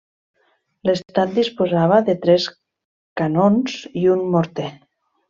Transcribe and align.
L'estat 0.89 1.35
disposava 1.35 1.99
de 2.07 2.15
tres 2.23 2.47
canons 3.23 3.77
i 4.05 4.07
un 4.15 4.25
morter. 4.37 4.73